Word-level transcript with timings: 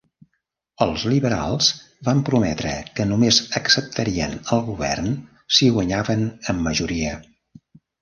Els 0.85 1.03
Liberals 1.11 1.67
van 2.07 2.23
prometre 2.31 2.73
que 3.01 3.07
només 3.11 3.41
acceptarien 3.61 4.35
el 4.57 4.67
govern 4.73 5.15
si 5.61 5.73
guanyaven 5.81 6.29
amb 6.35 6.71
majoria. 6.71 7.17